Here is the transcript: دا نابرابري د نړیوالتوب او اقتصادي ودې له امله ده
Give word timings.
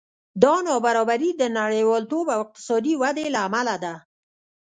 دا 0.43 0.53
نابرابري 0.67 1.31
د 1.37 1.43
نړیوالتوب 1.59 2.25
او 2.33 2.39
اقتصادي 2.45 2.93
ودې 3.01 3.25
له 3.33 3.39
امله 3.47 3.75
ده 3.83 3.93